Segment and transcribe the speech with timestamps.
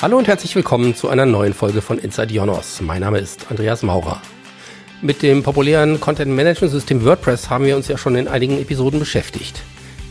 [0.00, 2.80] Hallo und herzlich willkommen zu einer neuen Folge von Inside Jonos.
[2.80, 4.22] Mein Name ist Andreas Maurer.
[5.02, 9.00] Mit dem populären Content Management System WordPress haben wir uns ja schon in einigen Episoden
[9.00, 9.60] beschäftigt.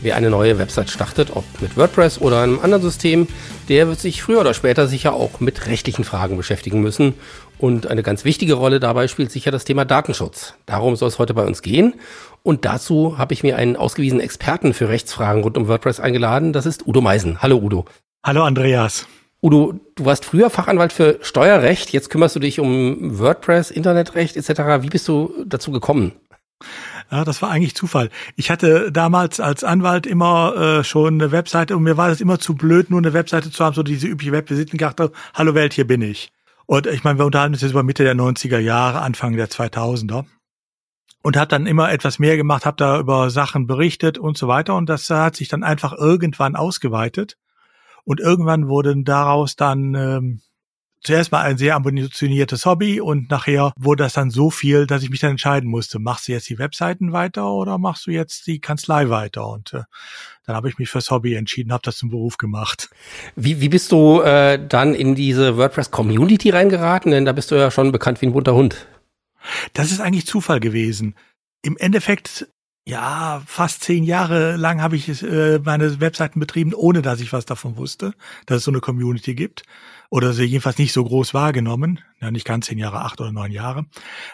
[0.02, 3.28] Wer eine neue Website startet, ob mit WordPress oder einem anderen System,
[3.70, 7.14] der wird sich früher oder später sicher auch mit rechtlichen Fragen beschäftigen müssen.
[7.56, 10.52] Und eine ganz wichtige Rolle dabei spielt sicher das Thema Datenschutz.
[10.66, 11.94] Darum soll es heute bei uns gehen.
[12.42, 16.52] Und dazu habe ich mir einen ausgewiesenen Experten für Rechtsfragen rund um WordPress eingeladen.
[16.52, 17.40] Das ist Udo Meisen.
[17.40, 17.86] Hallo Udo.
[18.22, 19.06] Hallo Andreas.
[19.40, 24.82] Udo, du warst früher Fachanwalt für Steuerrecht, jetzt kümmerst du dich um WordPress, Internetrecht etc.
[24.82, 26.12] Wie bist du dazu gekommen?
[27.10, 28.10] Ja, das war eigentlich Zufall.
[28.34, 32.40] Ich hatte damals als Anwalt immer äh, schon eine Webseite und mir war das immer
[32.40, 35.12] zu blöd, nur eine Webseite zu haben, so diese übliche Webvisitenkarte.
[35.34, 36.32] Hallo Welt, hier bin ich.
[36.66, 40.24] Und ich meine, wir unterhalten uns jetzt über Mitte der 90er Jahre, Anfang der 2000er.
[41.22, 44.74] Und habe dann immer etwas mehr gemacht, habe da über Sachen berichtet und so weiter.
[44.74, 47.36] Und das hat sich dann einfach irgendwann ausgeweitet.
[48.04, 50.40] Und irgendwann wurden daraus dann ähm,
[51.02, 55.10] zuerst mal ein sehr ambitioniertes Hobby und nachher wurde das dann so viel, dass ich
[55.10, 58.60] mich dann entscheiden musste, machst du jetzt die Webseiten weiter oder machst du jetzt die
[58.60, 59.46] Kanzlei weiter?
[59.48, 59.82] Und äh,
[60.46, 62.90] dann habe ich mich fürs Hobby entschieden, habe das zum Beruf gemacht.
[63.36, 67.12] Wie, wie bist du äh, dann in diese WordPress-Community reingeraten?
[67.12, 68.86] Denn da bist du ja schon bekannt wie ein bunter Hund.
[69.72, 71.14] Das ist eigentlich Zufall gewesen.
[71.62, 72.48] Im Endeffekt
[72.88, 77.44] ja, fast zehn Jahre lang habe ich äh, meine Webseiten betrieben, ohne dass ich was
[77.44, 78.14] davon wusste,
[78.46, 79.62] dass es so eine Community gibt.
[80.10, 82.00] Oder sie jedenfalls nicht so groß wahrgenommen.
[82.20, 83.86] Ja, nicht ganz zehn Jahre, acht oder neun Jahre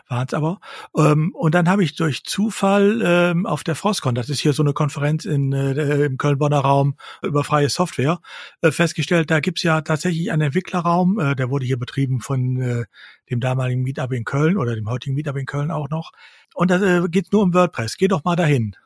[0.09, 0.61] waren es aber.
[0.97, 4.63] Ähm, und dann habe ich durch Zufall ähm, auf der Frostcon, das ist hier so
[4.63, 8.21] eine Konferenz in, äh, im Köln-Bonner Raum über freie Software,
[8.63, 12.85] äh, festgestellt, da gibt's ja tatsächlich einen Entwicklerraum, äh, der wurde hier betrieben von äh,
[13.31, 16.13] dem damaligen Meetup in Köln oder dem heutigen Meetup in Köln auch noch.
[16.55, 17.97] Und da äh, geht nur um WordPress.
[17.97, 18.77] Geh doch mal dahin.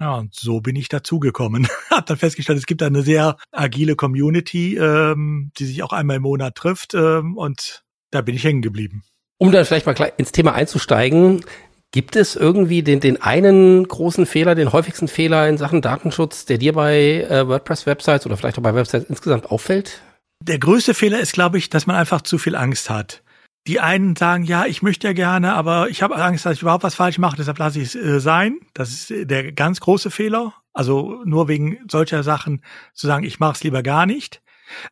[0.00, 1.66] Ja, und so bin ich dazugekommen.
[1.90, 6.22] Hab dann festgestellt, es gibt eine sehr agile Community, ähm, die sich auch einmal im
[6.22, 6.94] Monat trifft.
[6.94, 9.02] Ähm, und da bin ich hängen geblieben.
[9.38, 11.44] Um dann vielleicht mal gleich ins Thema einzusteigen,
[11.90, 16.58] gibt es irgendwie den, den einen großen Fehler, den häufigsten Fehler in Sachen Datenschutz, der
[16.58, 20.02] dir bei äh, WordPress-Websites oder vielleicht auch bei Websites insgesamt auffällt?
[20.42, 23.22] Der größte Fehler ist, glaube ich, dass man einfach zu viel Angst hat.
[23.68, 26.84] Die einen sagen, ja, ich möchte ja gerne, aber ich habe Angst, dass ich überhaupt
[26.84, 28.60] was falsch mache, deshalb lasse ich es äh, sein.
[28.72, 30.54] Das ist der ganz große Fehler.
[30.72, 32.62] Also nur wegen solcher Sachen
[32.94, 34.40] zu sagen, ich mache es lieber gar nicht.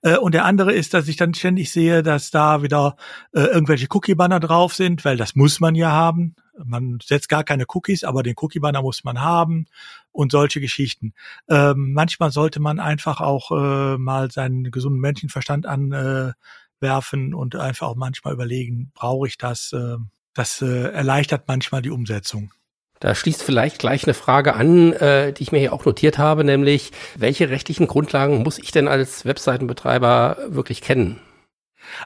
[0.03, 2.97] Äh, und der andere ist, dass ich dann ständig sehe, dass da wieder
[3.33, 6.35] äh, irgendwelche Cookie-Banner drauf sind, weil das muss man ja haben.
[6.63, 9.69] Man setzt gar keine Cookies, aber den Cookie-Banner muss man haben
[10.13, 11.15] und solche Geschichten.
[11.49, 16.33] Ähm, manchmal sollte man einfach auch äh, mal seinen gesunden Menschenverstand an äh,
[16.81, 19.73] werfen und einfach auch manchmal überlegen, brauche ich das?
[19.73, 19.97] Äh,
[20.35, 22.53] das äh, erleichtert manchmal die Umsetzung.
[23.01, 26.45] Da schließt vielleicht gleich eine Frage an, äh, die ich mir hier auch notiert habe,
[26.45, 31.21] nämlich welche rechtlichen Grundlagen muss ich denn als Webseitenbetreiber wirklich kennen?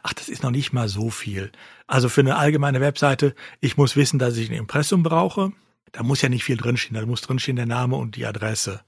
[0.03, 1.53] Ach, das ist noch nicht mal so viel.
[1.87, 5.53] Also für eine allgemeine Webseite, ich muss wissen, dass ich ein Impressum brauche.
[5.93, 6.95] Da muss ja nicht viel drinstehen.
[7.01, 8.81] Da muss drinstehen der Name und die Adresse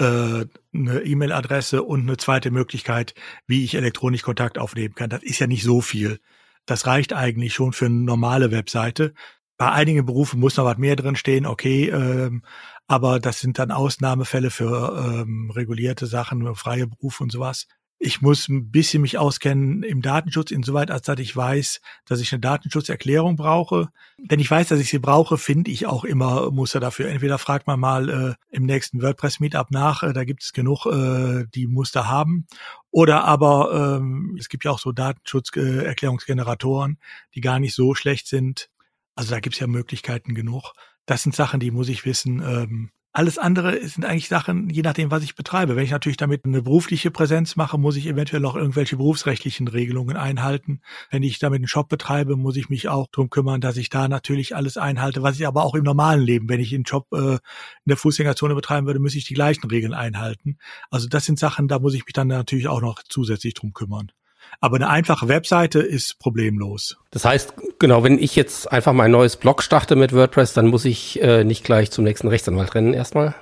[0.00, 3.14] äh, eine E-Mail-Adresse und eine zweite Möglichkeit,
[3.46, 5.10] wie ich elektronisch Kontakt aufnehmen kann.
[5.10, 6.20] Das ist ja nicht so viel.
[6.66, 9.14] Das reicht eigentlich schon für eine normale Webseite.
[9.56, 12.42] Bei einigen Berufen muss noch was mehr drin stehen, okay, ähm,
[12.86, 17.66] aber das sind dann Ausnahmefälle für ähm, regulierte Sachen, freie Berufe und sowas.
[18.02, 22.32] Ich muss ein bisschen mich auskennen im Datenschutz, insoweit als dass ich weiß, dass ich
[22.32, 23.90] eine Datenschutzerklärung brauche.
[24.16, 27.10] Wenn ich weiß, dass ich sie brauche, finde ich auch immer Muster dafür.
[27.10, 31.44] Entweder fragt man mal äh, im nächsten WordPress-Meetup nach, äh, da gibt es genug, äh,
[31.54, 32.46] die Muster haben.
[32.90, 36.96] Oder aber ähm, es gibt ja auch so Datenschutzerklärungsgeneratoren,
[37.34, 38.70] die gar nicht so schlecht sind.
[39.14, 40.72] Also da gibt es ja Möglichkeiten genug.
[41.04, 42.40] Das sind Sachen, die muss ich wissen.
[42.40, 45.74] Ähm, alles andere sind eigentlich Sachen, je nachdem, was ich betreibe.
[45.74, 50.16] Wenn ich natürlich damit eine berufliche Präsenz mache, muss ich eventuell auch irgendwelche berufsrechtlichen Regelungen
[50.16, 50.80] einhalten.
[51.10, 54.06] Wenn ich damit einen Shop betreibe, muss ich mich auch drum kümmern, dass ich da
[54.06, 57.34] natürlich alles einhalte, was ich aber auch im normalen Leben, wenn ich einen Job äh,
[57.34, 57.38] in
[57.86, 60.58] der Fußgängerzone betreiben würde, muss ich die gleichen Regeln einhalten.
[60.90, 64.12] Also das sind Sachen, da muss ich mich dann natürlich auch noch zusätzlich drum kümmern.
[64.60, 66.96] Aber eine einfache Webseite ist problemlos.
[67.10, 70.84] Das heißt, genau, wenn ich jetzt einfach mein neues Blog starte mit WordPress, dann muss
[70.84, 73.34] ich äh, nicht gleich zum nächsten Rechtsanwalt rennen erstmal?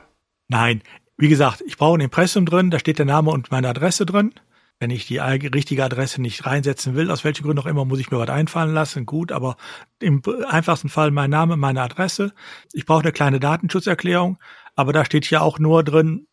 [0.48, 0.82] Nein.
[1.16, 4.32] Wie gesagt, ich brauche ein Impressum drin, da steht der Name und meine Adresse drin.
[4.78, 8.12] Wenn ich die richtige Adresse nicht reinsetzen will, aus welchen Gründen auch immer, muss ich
[8.12, 9.06] mir was einfallen lassen.
[9.06, 9.56] Gut, aber
[9.98, 12.32] im einfachsten Fall mein Name, meine Adresse.
[12.72, 14.38] Ich brauche eine kleine Datenschutzerklärung,
[14.76, 16.28] aber da steht hier auch nur drin,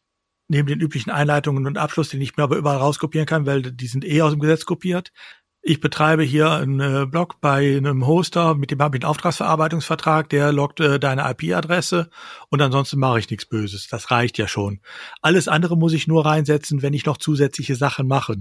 [0.47, 3.87] neben den üblichen Einleitungen und Abschluss, den ich mir aber überall rauskopieren kann, weil die
[3.87, 5.11] sind eh aus dem Gesetz kopiert,
[5.67, 10.29] ich betreibe hier einen äh, Blog bei einem Hoster, mit dem habe ich einen Auftragsverarbeitungsvertrag,
[10.29, 12.11] der loggt äh, deine IP-Adresse
[12.49, 13.87] und ansonsten mache ich nichts Böses.
[13.87, 14.79] Das reicht ja schon.
[15.23, 18.35] Alles andere muss ich nur reinsetzen, wenn ich noch zusätzliche Sachen mache.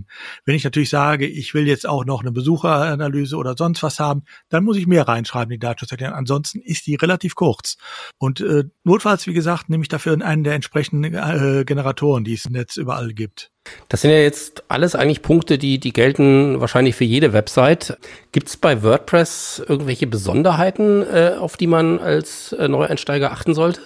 [0.44, 4.24] Wenn ich natürlich sage, ich will jetzt auch noch eine Besucheranalyse oder sonst was haben,
[4.50, 6.14] dann muss ich mehr reinschreiben, die Datenschutzerklärung.
[6.14, 7.78] Ansonsten ist die relativ kurz.
[8.18, 12.44] Und äh, notfalls, wie gesagt, nehme ich dafür einen der entsprechenden äh, Generatoren, die es
[12.44, 13.53] im Netz überall gibt.
[13.88, 17.96] Das sind ja jetzt alles eigentlich Punkte, die, die gelten wahrscheinlich für jede Website.
[18.32, 23.80] Gibt es bei WordPress irgendwelche Besonderheiten, äh, auf die man als äh, Neueinsteiger achten sollte?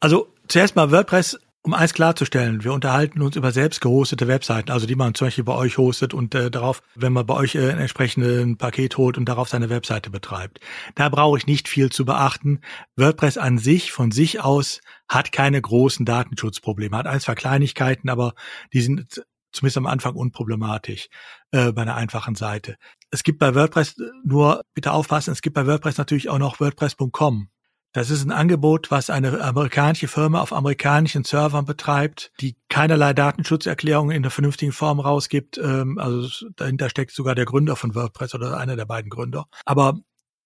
[0.00, 4.86] Also zuerst mal WordPress, um eins klarzustellen, wir unterhalten uns über selbst gehostete Webseiten, also
[4.86, 7.70] die man zum Beispiel bei euch hostet und äh, darauf, wenn man bei euch äh,
[7.70, 10.58] ein entsprechendes Paket holt und darauf seine Webseite betreibt.
[10.96, 12.60] Da brauche ich nicht viel zu beachten.
[12.96, 18.34] WordPress an sich, von sich aus, hat keine großen Datenschutzprobleme, hat ein, zwei Kleinigkeiten, aber
[18.72, 19.22] die sind
[19.52, 21.08] zumindest am Anfang unproblematisch
[21.52, 22.76] äh, bei einer einfachen Seite.
[23.10, 27.48] Es gibt bei WordPress nur, bitte aufpassen, es gibt bei WordPress natürlich auch noch WordPress.com.
[27.92, 34.16] Das ist ein Angebot, was eine amerikanische Firma auf amerikanischen Servern betreibt, die keinerlei Datenschutzerklärungen
[34.16, 35.58] in der vernünftigen Form rausgibt.
[35.58, 39.46] Ähm, also dahinter steckt sogar der Gründer von WordPress oder einer der beiden Gründer.
[39.66, 39.98] Aber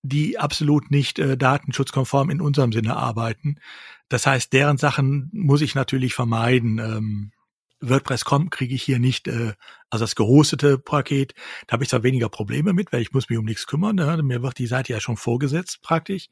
[0.03, 3.61] die absolut nicht äh, datenschutzkonform in unserem Sinne arbeiten.
[4.09, 6.79] Das heißt, deren Sachen muss ich natürlich vermeiden.
[6.79, 7.33] Ähm,
[7.81, 9.55] WordPress.com kriege ich hier nicht, äh,
[9.91, 11.35] also das gehostete Paket,
[11.67, 14.23] da habe ich zwar weniger Probleme mit, weil ich muss mich um nichts kümmern, ne?
[14.23, 16.29] mir wird die Seite ja schon vorgesetzt praktisch.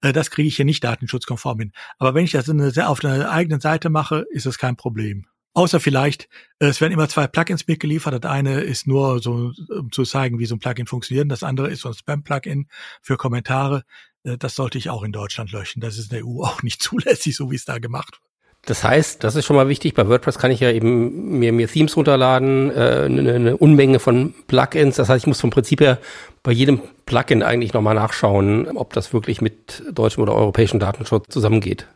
[0.00, 1.72] Äh, das kriege ich hier nicht datenschutzkonform hin.
[1.98, 5.26] Aber wenn ich das eine, auf einer eigenen Seite mache, ist es kein Problem.
[5.52, 6.28] Außer vielleicht,
[6.60, 8.22] äh, es werden immer zwei Plugins mitgeliefert.
[8.24, 11.30] Das eine ist nur so, um zu zeigen, wie so ein Plugin funktioniert.
[11.30, 12.68] Das andere ist so ein Spam-Plugin
[13.02, 13.84] für Kommentare.
[14.24, 15.80] Äh, das sollte ich auch in Deutschland löschen.
[15.80, 18.29] Das ist in der EU auch nicht zulässig, so wie es da gemacht wird.
[18.70, 19.94] Das heißt, das ist schon mal wichtig.
[19.94, 24.32] Bei WordPress kann ich ja eben mir, mir Themes runterladen, äh, eine, eine Unmenge von
[24.46, 24.94] Plugins.
[24.94, 25.98] Das heißt, ich muss vom Prinzip her
[26.44, 31.88] bei jedem Plugin eigentlich nochmal nachschauen, ob das wirklich mit deutschem oder europäischem Datenschutz zusammengeht.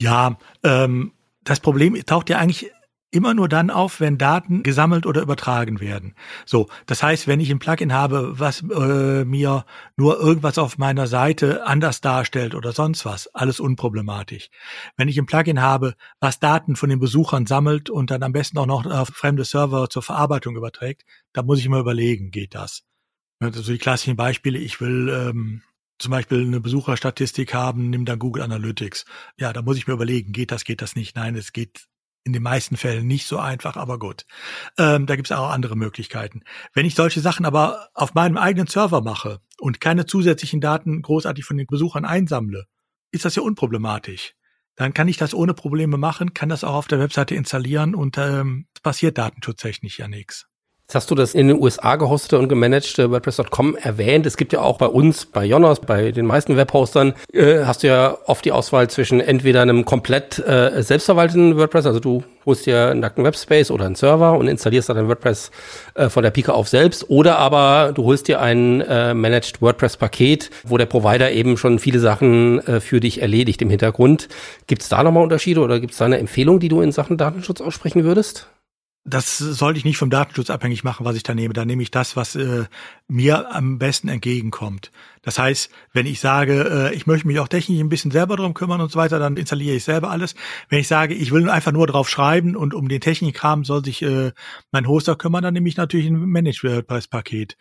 [0.00, 1.10] Ja, ähm,
[1.42, 2.70] das Problem taucht ja eigentlich
[3.12, 6.14] immer nur dann auf, wenn Daten gesammelt oder übertragen werden.
[6.46, 9.64] So, das heißt, wenn ich ein Plugin habe, was äh, mir
[9.96, 14.48] nur irgendwas auf meiner Seite anders darstellt oder sonst was, alles unproblematisch.
[14.96, 18.58] Wenn ich ein Plugin habe, was Daten von den Besuchern sammelt und dann am besten
[18.58, 21.02] auch noch auf fremde Server zur Verarbeitung überträgt,
[21.34, 22.82] da muss ich mal überlegen, geht das?
[23.40, 25.62] Also die klassischen Beispiele, ich will ähm,
[25.98, 29.04] zum Beispiel eine Besucherstatistik haben, nimm dann Google Analytics.
[29.36, 31.14] Ja, da muss ich mir überlegen, geht das, geht das nicht?
[31.14, 31.86] Nein, es geht
[32.24, 34.24] in den meisten Fällen nicht so einfach, aber gut.
[34.78, 36.42] Ähm, da gibt es auch andere Möglichkeiten.
[36.72, 41.44] Wenn ich solche Sachen aber auf meinem eigenen Server mache und keine zusätzlichen Daten großartig
[41.44, 42.66] von den Besuchern einsammle,
[43.10, 44.34] ist das ja unproblematisch.
[44.76, 48.16] Dann kann ich das ohne Probleme machen, kann das auch auf der Webseite installieren und
[48.18, 50.46] ähm, passiert datenschutztechnisch ja nichts.
[50.92, 54.26] Jetzt hast du das in den USA gehostete und gemanagte WordPress.com erwähnt.
[54.26, 57.86] Es gibt ja auch bei uns, bei Jonas, bei den meisten Webhostern, äh, hast du
[57.86, 62.90] ja oft die Auswahl zwischen entweder einem komplett äh, selbstverwalteten WordPress, also du holst dir
[62.90, 65.50] einen nackten Webspace oder einen Server und installierst dann WordPress
[65.94, 70.50] äh, von der Pike auf selbst, oder aber du holst dir ein äh, Managed WordPress-Paket,
[70.64, 74.28] wo der Provider eben schon viele Sachen äh, für dich erledigt im Hintergrund.
[74.66, 77.16] Gibt es da nochmal Unterschiede oder gibt es da eine Empfehlung, die du in Sachen
[77.16, 78.48] Datenschutz aussprechen würdest?
[79.04, 81.54] Das sollte ich nicht vom Datenschutz abhängig machen, was ich da nehme.
[81.54, 82.66] Da nehme ich das, was äh,
[83.08, 84.92] mir am besten entgegenkommt.
[85.22, 88.54] Das heißt, wenn ich sage, äh, ich möchte mich auch technisch ein bisschen selber drum
[88.54, 90.36] kümmern und so weiter, dann installiere ich selber alles.
[90.68, 94.02] Wenn ich sage, ich will einfach nur drauf schreiben und um den Technikkram soll sich
[94.02, 94.30] äh,
[94.70, 97.56] mein Hoster kümmern, dann nehme ich natürlich ein Managed WordPress-Paket.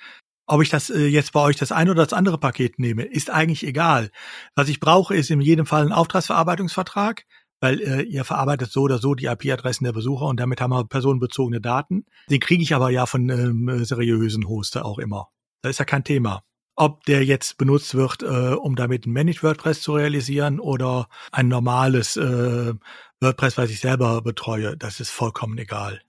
[0.46, 3.32] Ob ich das äh, jetzt bei euch das eine oder das andere Paket nehme, ist
[3.32, 4.12] eigentlich egal.
[4.54, 7.26] Was ich brauche, ist in jedem Fall ein Auftragsverarbeitungsvertrag
[7.62, 10.84] weil äh, ihr verarbeitet so oder so die IP-Adressen der Besucher und damit haben wir
[10.84, 12.06] personenbezogene Daten.
[12.30, 15.30] Den kriege ich aber ja von ähm, seriösen Hoster auch immer.
[15.62, 16.44] Das ist ja kein Thema.
[16.76, 21.48] Ob der jetzt benutzt wird, äh, um damit ein Managed WordPress zu realisieren oder ein
[21.48, 22.74] normales äh,
[23.20, 26.02] WordPress, was ich selber betreue, das ist vollkommen egal.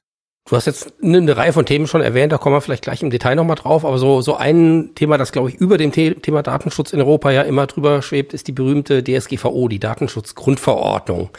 [0.49, 3.11] Du hast jetzt eine Reihe von Themen schon erwähnt, da kommen wir vielleicht gleich im
[3.11, 6.43] Detail nochmal drauf, aber so, so ein Thema, das glaube ich über dem The Thema
[6.43, 11.31] Datenschutz in Europa ja immer drüber schwebt, ist die berühmte DSGVO, die Datenschutzgrundverordnung.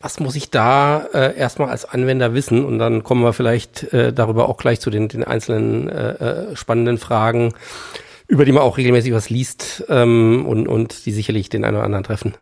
[0.00, 2.64] Was muss ich da äh, erstmal als Anwender wissen?
[2.64, 6.56] Und dann kommen wir vielleicht äh, darüber auch gleich zu den, den einzelnen äh, äh,
[6.56, 7.54] spannenden Fragen,
[8.28, 11.84] über die man auch regelmäßig was liest ähm, und, und die sicherlich den einen oder
[11.84, 12.34] anderen treffen.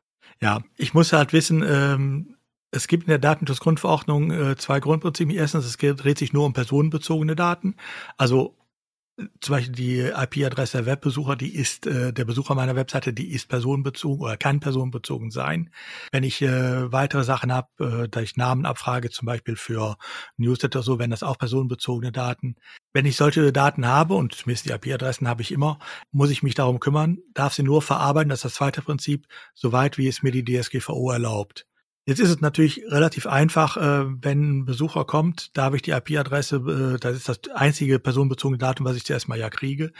[0.42, 2.36] Ja, ich muss halt wissen, ähm,
[2.70, 5.38] es gibt in der Datenschutzgrundverordnung äh, zwei Grundprinzipien.
[5.38, 7.76] Erstens, es dreht sich nur um personenbezogene Daten.
[8.16, 8.56] Also
[9.40, 13.48] zum Beispiel die IP-Adresse der Webbesucher, die ist, äh, der Besucher meiner Webseite, die ist
[13.48, 15.70] personenbezogen oder kann personenbezogen sein.
[16.12, 17.68] Wenn ich äh, weitere Sachen habe,
[18.04, 19.96] äh, da ich Namen abfrage, zum Beispiel für
[20.36, 22.56] Newsletter so, wenn das auch personenbezogene Daten.
[22.92, 25.78] Wenn ich solche Daten habe, und zumindest die IP-Adressen habe ich immer,
[26.12, 29.98] muss ich mich darum kümmern, darf sie nur verarbeiten, das ist das zweite Prinzip, soweit
[29.98, 31.66] wie es mir die DSGVO erlaubt.
[32.10, 35.92] Jetzt ist es natürlich relativ einfach, äh, wenn ein Besucher kommt, da habe ich die
[35.92, 39.92] IP-Adresse, äh, das ist das einzige personenbezogene Datum, was ich zuerst mal ja kriege,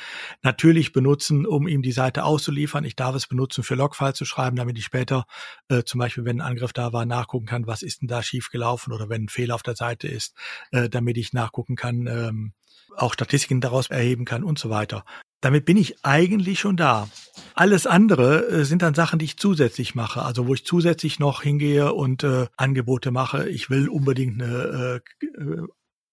[0.43, 2.83] natürlich benutzen, um ihm die Seite auszuliefern.
[2.83, 5.25] Ich darf es benutzen, für Logfile zu schreiben, damit ich später
[5.69, 8.93] äh, zum Beispiel, wenn ein Angriff da war, nachgucken kann, was ist denn da schiefgelaufen
[8.93, 10.35] oder wenn ein Fehler auf der Seite ist,
[10.73, 12.55] äh, damit ich nachgucken kann, ähm,
[12.97, 15.05] auch Statistiken daraus erheben kann und so weiter.
[15.41, 17.09] Damit bin ich eigentlich schon da.
[17.55, 21.43] Alles andere äh, sind dann Sachen, die ich zusätzlich mache, also wo ich zusätzlich noch
[21.43, 23.49] hingehe und äh, Angebote mache.
[23.49, 25.67] Ich will unbedingt eine äh, äh,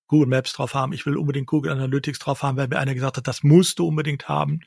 [0.07, 3.17] Google Maps drauf haben, ich will unbedingt Google Analytics drauf haben, weil mir einer gesagt
[3.17, 4.61] hat, das musst du unbedingt haben.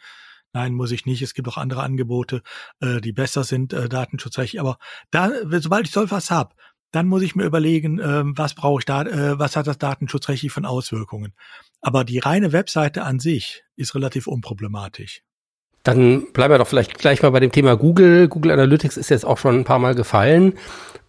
[0.52, 1.22] Nein, muss ich nicht.
[1.22, 2.42] Es gibt auch andere Angebote,
[2.80, 4.60] äh, die besser sind, äh, datenschutzrechtlich.
[4.60, 4.78] Aber
[5.10, 6.54] da, sobald ich so was hab,
[6.92, 10.52] dann muss ich mir überlegen, äh, was brauche ich da, äh, was hat das datenschutzrechtlich
[10.52, 11.34] von Auswirkungen.
[11.80, 15.22] Aber die reine Webseite an sich ist relativ unproblematisch.
[15.82, 18.28] Dann bleiben wir doch vielleicht gleich mal bei dem Thema Google.
[18.28, 20.58] Google Analytics ist jetzt auch schon ein paar Mal gefallen.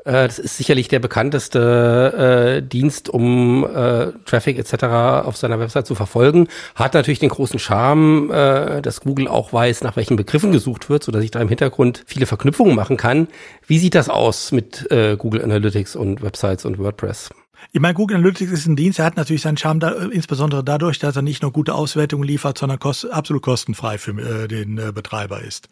[0.06, 4.84] Äh, das ist sicherlich der bekannteste äh, Dienst, um äh, Traffic etc.
[5.26, 6.48] auf seiner Website zu verfolgen.
[6.76, 11.04] Hat natürlich den großen Charme, äh, dass Google auch weiß, nach welchen Begriffen gesucht wird,
[11.04, 13.28] sodass ich da im Hintergrund viele Verknüpfungen machen kann.
[13.68, 17.30] Wie sieht das aus mit äh, Google Analytics und Websites und WordPress?
[17.72, 21.00] Ich meine, Google Analytics ist ein Dienst, er hat natürlich seinen Charme, da, insbesondere dadurch,
[21.00, 24.92] dass er nicht nur gute Auswertungen liefert, sondern kost, absolut kostenfrei für äh, den äh,
[24.92, 25.70] Betreiber ist.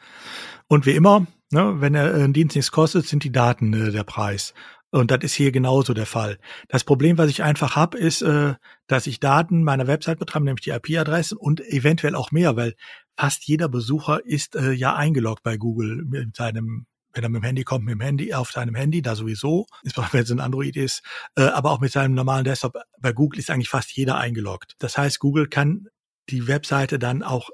[0.68, 3.92] Und wie immer, ne, wenn er äh, ein Dienst nichts kostet, sind die Daten äh,
[3.92, 4.54] der Preis.
[4.92, 6.40] Und das ist hier genauso der Fall.
[6.68, 8.56] Das Problem, was ich einfach habe, ist, äh,
[8.88, 12.74] dass ich Daten meiner Website betreibe, nämlich die IP-Adresse und eventuell auch mehr, weil
[13.16, 17.46] fast jeder Besucher ist äh, ja eingeloggt bei Google mit seinem wenn er mit dem
[17.46, 19.66] Handy kommt, mit dem Handy, auf seinem Handy, da sowieso,
[20.12, 21.02] wenn es ein Android ist,
[21.36, 22.78] äh, aber auch mit seinem normalen Desktop.
[23.00, 24.76] Bei Google ist eigentlich fast jeder eingeloggt.
[24.80, 25.88] Das heißt, Google kann
[26.30, 27.50] die Webseite dann auch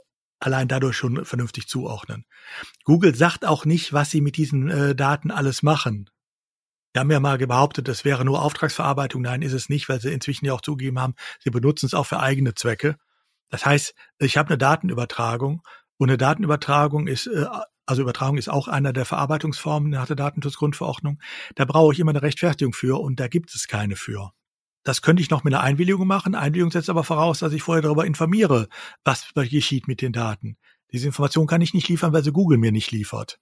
[0.45, 2.25] allein dadurch schon vernünftig zuordnen.
[2.83, 6.09] Google sagt auch nicht, was sie mit diesen äh, Daten alles machen.
[6.93, 9.21] Wir haben ja mal behauptet, es wäre nur Auftragsverarbeitung.
[9.21, 12.05] Nein, ist es nicht, weil sie inzwischen ja auch zugegeben haben, sie benutzen es auch
[12.05, 12.95] für eigene Zwecke.
[13.49, 15.61] Das heißt, ich habe eine Datenübertragung
[15.97, 17.45] und eine Datenübertragung ist äh,
[17.87, 21.19] also Übertragung ist auch einer der Verarbeitungsformen nach der Datenschutzgrundverordnung.
[21.53, 24.31] Da brauche ich immer eine Rechtfertigung für und da gibt es keine für.
[24.85, 26.35] Das könnte ich noch mit einer Einwilligung machen.
[26.35, 28.69] Einwilligung setzt aber voraus, dass ich vorher darüber informiere,
[29.03, 30.57] was geschieht mit den Daten.
[30.93, 33.39] Diese Information kann ich nicht liefern, weil sie Google mir nicht liefert.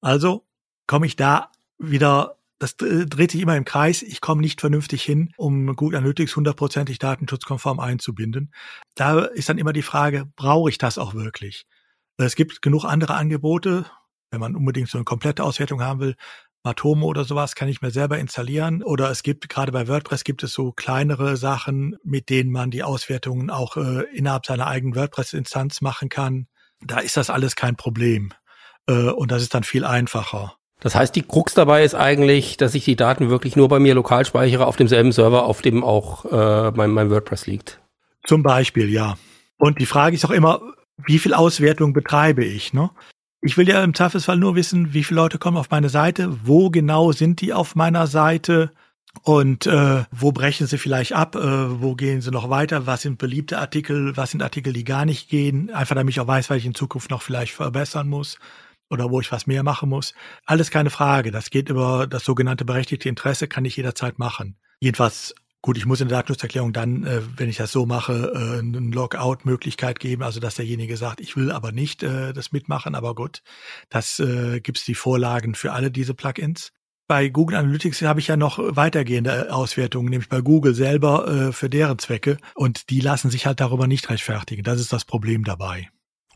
[0.00, 0.46] Also
[0.86, 5.32] komme ich da wieder, das dreht sich immer im Kreis, ich komme nicht vernünftig hin,
[5.36, 8.54] um Google Analytics hundertprozentig datenschutzkonform einzubinden.
[8.94, 11.66] Da ist dann immer die Frage, brauche ich das auch wirklich?
[12.18, 13.86] Es gibt genug andere Angebote,
[14.30, 16.16] wenn man unbedingt so eine komplette Auswertung haben will.
[16.64, 18.82] Matomo oder sowas kann ich mir selber installieren.
[18.82, 22.82] Oder es gibt, gerade bei WordPress gibt es so kleinere Sachen, mit denen man die
[22.82, 26.46] Auswertungen auch äh, innerhalb seiner eigenen WordPress-Instanz machen kann.
[26.80, 28.32] Da ist das alles kein Problem.
[28.86, 30.56] Äh, und das ist dann viel einfacher.
[30.80, 33.94] Das heißt, die Krux dabei ist eigentlich, dass ich die Daten wirklich nur bei mir
[33.94, 37.80] lokal speichere, auf demselben Server, auf dem auch äh, mein, mein WordPress liegt.
[38.24, 39.16] Zum Beispiel, ja.
[39.58, 40.60] Und die Frage ist auch immer,
[41.06, 42.90] wie viel Auswertung betreibe ich, ne?
[43.44, 46.70] Ich will ja im Zweifelsfall nur wissen, wie viele Leute kommen auf meine Seite, wo
[46.70, 48.70] genau sind die auf meiner Seite
[49.22, 53.18] und äh, wo brechen sie vielleicht ab, äh, wo gehen sie noch weiter, was sind
[53.18, 56.58] beliebte Artikel, was sind Artikel, die gar nicht gehen, einfach damit ich auch weiß, was
[56.58, 58.38] ich in Zukunft noch vielleicht verbessern muss
[58.90, 60.14] oder wo ich was mehr machen muss.
[60.46, 61.32] Alles keine Frage.
[61.32, 64.56] Das geht über das sogenannte berechtigte Interesse, kann ich jederzeit machen.
[64.78, 65.34] Jedenfalls
[65.64, 68.90] Gut, ich muss in der Datenschutzerklärung dann, äh, wenn ich das so mache, äh, eine
[68.90, 73.42] Logout-Möglichkeit geben, also dass derjenige sagt, ich will aber nicht äh, das mitmachen, aber gut,
[73.88, 76.72] das äh, gibt die Vorlagen für alle diese Plugins.
[77.06, 81.70] Bei Google Analytics habe ich ja noch weitergehende Auswertungen, nämlich bei Google selber äh, für
[81.70, 84.64] deren Zwecke und die lassen sich halt darüber nicht rechtfertigen.
[84.64, 85.90] Das ist das Problem dabei.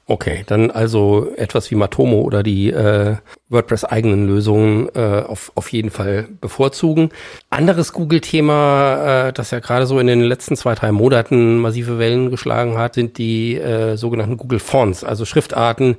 [0.08, 3.16] Okay, dann also etwas wie Matomo oder die äh,
[3.48, 7.10] WordPress-eigenen Lösungen äh, auf, auf jeden Fall bevorzugen.
[7.50, 12.30] Anderes Google-Thema, äh, das ja gerade so in den letzten zwei, drei Monaten massive Wellen
[12.30, 15.96] geschlagen hat, sind die äh, sogenannten Google Fonts, also Schriftarten,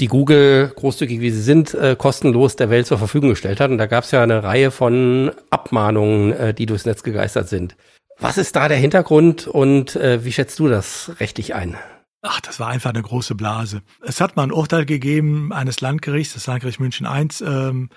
[0.00, 3.70] die Google, großzügig wie sie sind, äh, kostenlos der Welt zur Verfügung gestellt hat.
[3.70, 7.76] Und da gab es ja eine Reihe von Abmahnungen, äh, die durchs Netz gegeistert sind.
[8.18, 11.76] Was ist da der Hintergrund und äh, wie schätzt du das rechtlich ein?
[12.22, 13.82] Ach, das war einfach eine große Blase.
[14.02, 17.88] Es hat mal ein Urteil gegeben eines Landgerichts, das Landgericht München I, ähm,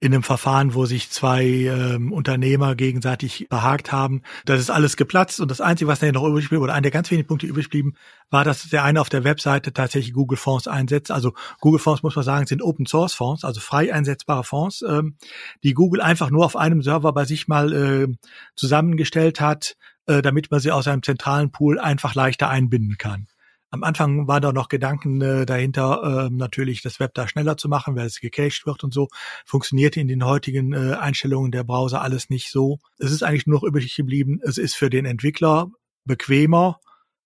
[0.00, 4.22] in einem Verfahren, wo sich zwei ähm, Unternehmer gegenseitig behagt haben.
[4.44, 6.90] Das ist alles geplatzt und das Einzige, was da noch übrig blieb, oder einer der
[6.90, 7.94] ganz wenigen Punkte übrig blieben,
[8.30, 11.12] war, dass der eine auf der Webseite tatsächlich Google Fonds einsetzt.
[11.12, 15.16] Also Google Fonds, muss man sagen, sind Open Source Fonds, also frei einsetzbare Fonds, ähm,
[15.62, 18.08] die Google einfach nur auf einem Server bei sich mal äh,
[18.56, 23.28] zusammengestellt hat, äh, damit man sie aus einem zentralen Pool einfach leichter einbinden kann.
[23.70, 27.68] Am Anfang waren da noch Gedanken äh, dahinter, äh, natürlich das Web da schneller zu
[27.68, 29.08] machen, weil es gecached wird und so.
[29.44, 32.78] Funktionierte in den heutigen äh, Einstellungen der Browser alles nicht so.
[32.98, 35.70] Es ist eigentlich nur noch übrig geblieben, es ist für den Entwickler
[36.04, 36.80] bequemer,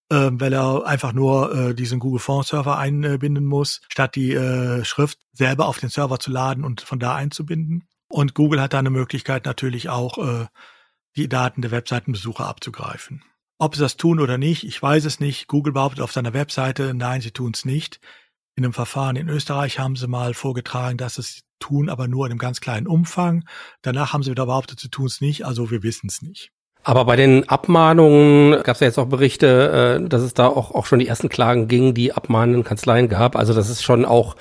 [0.08, 4.84] äh, weil er einfach nur äh, diesen Google Fonts Server einbinden muss, statt die äh,
[4.84, 7.84] Schrift selber auf den Server zu laden und von da einzubinden.
[8.08, 10.46] Und Google hat da eine Möglichkeit natürlich auch, äh,
[11.16, 13.22] die Daten der Webseitenbesucher abzugreifen.
[13.62, 15.47] Ob sie das tun oder nicht, ich weiß es nicht.
[15.47, 18.00] Google behauptet auf seiner Webseite, nein, sie tun es nicht.
[18.57, 22.33] In einem Verfahren in Österreich haben sie mal vorgetragen, dass es tun, aber nur in
[22.33, 23.45] einem ganz kleinen Umfang.
[23.81, 26.50] Danach haben sie wieder behauptet, sie tun es nicht, also wir wissen es nicht.
[26.83, 30.73] Aber bei den Abmahnungen gab es ja jetzt auch Berichte, äh, dass es da auch,
[30.73, 33.37] auch schon die ersten Klagen gegen die abmahnenden Kanzleien gab.
[33.37, 34.35] Also das ist schon auch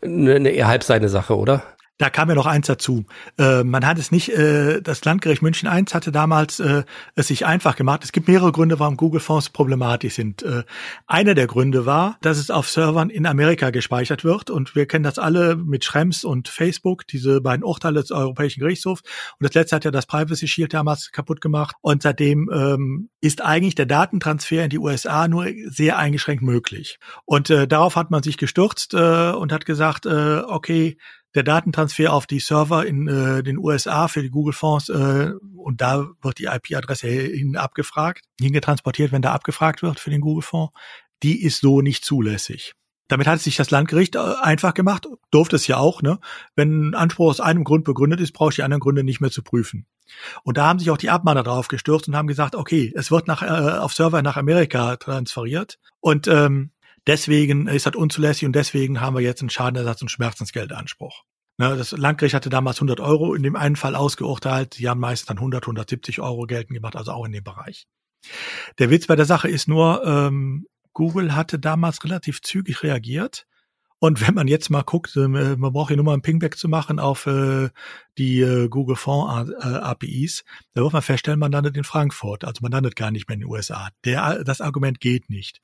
[0.00, 1.73] eine, eine eher halbseine Sache, oder?
[1.96, 3.04] Da kam ja noch eins dazu.
[3.38, 6.82] Äh, man hat es nicht, äh, das Landgericht München I hatte damals äh,
[7.14, 8.02] es sich einfach gemacht.
[8.02, 10.42] Es gibt mehrere Gründe, warum Google-Fonds problematisch sind.
[10.42, 10.64] Äh,
[11.06, 14.50] einer der Gründe war, dass es auf Servern in Amerika gespeichert wird.
[14.50, 19.02] Und wir kennen das alle mit Schrems und Facebook, diese beiden Urteile des Europäischen Gerichtshofs.
[19.38, 21.76] Und das letzte hat ja das Privacy Shield damals kaputt gemacht.
[21.80, 26.98] Und seitdem ähm, ist eigentlich der Datentransfer in die USA nur sehr eingeschränkt möglich.
[27.24, 30.96] Und äh, darauf hat man sich gestürzt äh, und hat gesagt, okay,
[31.34, 36.06] der Datentransfer auf die Server in äh, den USA für die Google-Fonds äh, und da
[36.22, 40.72] wird die IP-Adresse hin abgefragt, hingetransportiert, wenn da abgefragt wird für den Google-Fonds,
[41.22, 42.74] die ist so nicht zulässig.
[43.08, 46.18] Damit hat sich das Landgericht äh, einfach gemacht, durfte es ja auch, ne?
[46.56, 49.30] Wenn ein Anspruch aus einem Grund begründet ist, brauche ich die anderen Gründe nicht mehr
[49.30, 49.86] zu prüfen.
[50.42, 53.26] Und da haben sich auch die Abmahner drauf gestürzt und haben gesagt, okay, es wird
[53.26, 56.70] nach, äh, auf Server nach Amerika transferiert und ähm,
[57.06, 61.22] Deswegen ist das unzulässig und deswegen haben wir jetzt einen Schadenersatz- und Schmerzensgeldanspruch.
[61.58, 64.74] Ne, das Landgericht hatte damals 100 Euro in dem einen Fall ausgeurteilt.
[64.74, 67.86] Sie haben meistens dann 100, 170 Euro geltend gemacht, also auch in dem Bereich.
[68.78, 73.46] Der Witz bei der Sache ist nur, ähm, Google hatte damals relativ zügig reagiert
[74.04, 76.68] und wenn man jetzt mal guckt, äh, man braucht hier nur mal ein Pingback zu
[76.68, 77.70] machen auf äh,
[78.18, 80.44] die äh, Google Fond äh, APIs,
[80.74, 82.44] da wird man feststellen, man landet in Frankfurt.
[82.44, 83.88] Also man landet gar nicht mehr in den USA.
[84.04, 85.62] Der, das Argument geht nicht.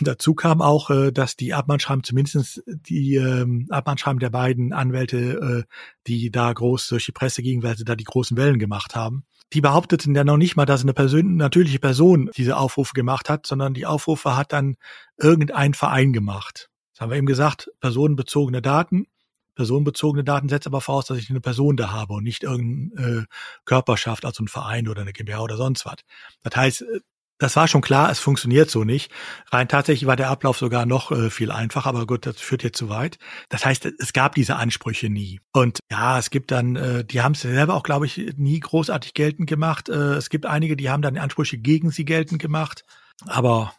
[0.00, 5.66] Dazu kam auch, dass die Abmahnschreiben, zumindest die ähm, Abmahnschreiben der beiden Anwälte,
[6.06, 9.24] die da groß durch die Presse gingen, weil sie da die großen Wellen gemacht haben,
[9.52, 13.46] die behaupteten ja noch nicht mal, dass eine Person, natürliche Person diese Aufrufe gemacht hat,
[13.46, 14.76] sondern die Aufrufe hat dann
[15.18, 16.70] irgendein Verein gemacht
[17.02, 19.06] haben wir eben gesagt, personenbezogene Daten.
[19.54, 23.24] Personenbezogene Daten setzt aber voraus, dass ich eine Person da habe und nicht irgendeine äh,
[23.66, 25.96] Körperschaft, also ein Verein oder eine GmbH oder sonst was.
[26.42, 27.00] Das heißt, äh,
[27.42, 29.10] das war schon klar, es funktioniert so nicht.
[29.50, 32.78] Rein tatsächlich war der Ablauf sogar noch äh, viel einfacher, aber gut, das führt jetzt
[32.78, 33.18] zu weit.
[33.48, 35.40] Das heißt, es gab diese Ansprüche nie.
[35.52, 39.12] Und ja, es gibt dann, äh, die haben es selber auch, glaube ich, nie großartig
[39.14, 39.88] geltend gemacht.
[39.88, 42.84] Äh, es gibt einige, die haben dann Ansprüche gegen sie geltend gemacht.
[43.26, 43.74] Aber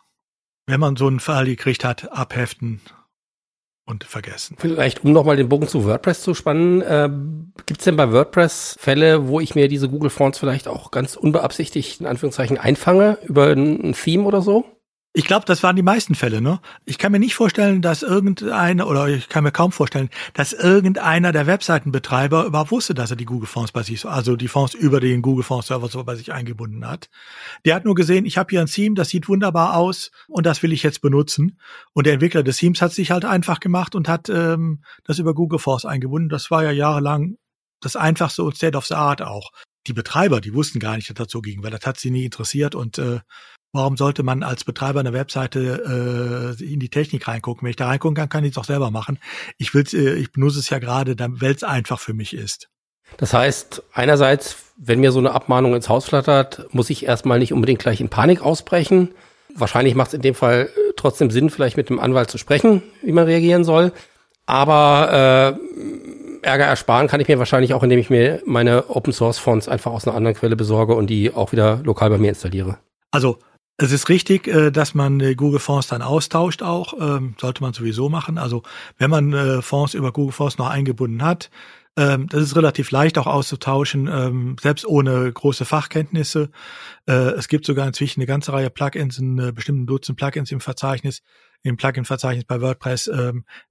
[0.66, 2.82] wenn man so einen Fall gekriegt hat, abheften,
[3.86, 4.56] und vergessen.
[4.58, 7.10] Vielleicht, um nochmal den Bogen zu WordPress zu spannen, äh,
[7.66, 11.16] gibt es denn bei WordPress Fälle, wo ich mir diese Google Fonts vielleicht auch ganz
[11.16, 14.66] unbeabsichtigt in Anführungszeichen einfange über ein, ein Theme oder so?
[15.16, 16.60] Ich glaube, das waren die meisten Fälle, ne?
[16.86, 21.32] Ich kann mir nicht vorstellen, dass irgendeiner, oder ich kann mir kaum vorstellen, dass irgendeiner
[21.32, 25.00] der Webseitenbetreiber überhaupt wusste, dass er die Google Fonds bei sich, also die Fonds über
[25.00, 27.12] den Google Fonds Server so bei sich eingebunden hat.
[27.64, 30.64] Der hat nur gesehen, ich habe hier ein Theme, das sieht wunderbar aus und das
[30.64, 31.60] will ich jetzt benutzen.
[31.94, 35.36] Und der Entwickler des Themes hat sich halt einfach gemacht und hat ähm, das über
[35.36, 36.30] Google Fonds eingebunden.
[36.30, 37.38] Das war ja jahrelang
[37.82, 39.52] das einfachste und State of the Art auch.
[39.86, 42.26] Die Betreiber, die wussten gar nicht, dass das so ging, weil das hat sie nie
[42.26, 43.20] interessiert und äh,
[43.76, 47.64] Warum sollte man als Betreiber einer Webseite äh, in die Technik reingucken?
[47.64, 49.18] Wenn ich da reingucken kann, kann ich es auch selber machen.
[49.58, 52.70] Ich will, äh, ich benutze es ja gerade, weil es einfach für mich ist.
[53.18, 57.52] Das heißt, einerseits, wenn mir so eine Abmahnung ins Haus flattert, muss ich erstmal nicht
[57.52, 59.10] unbedingt gleich in Panik ausbrechen.
[59.56, 62.84] Wahrscheinlich macht es in dem Fall äh, trotzdem Sinn, vielleicht mit dem Anwalt zu sprechen,
[63.02, 63.92] wie man reagieren soll.
[64.46, 69.40] Aber äh, Ärger ersparen kann ich mir wahrscheinlich auch, indem ich mir meine Open Source
[69.40, 72.78] Fonts einfach aus einer anderen Quelle besorge und die auch wieder lokal bei mir installiere.
[73.10, 73.40] Also
[73.78, 76.94] es ist richtig, äh, dass man Google Fonds dann austauscht auch.
[77.00, 78.38] Ähm, sollte man sowieso machen.
[78.38, 78.64] Also
[78.98, 81.50] wenn man äh, Fonds über Google Fonds noch eingebunden hat,
[81.96, 86.50] Ähm, das ist relativ leicht auch auszutauschen, ähm, selbst ohne große Fachkenntnisse.
[87.08, 91.22] Äh, es gibt sogar inzwischen eine ganze Reihe Plugins, einen bestimmten Dutzend Plugins im Verzeichnis,
[91.62, 93.12] im Plugin-Verzeichnis bei WordPress,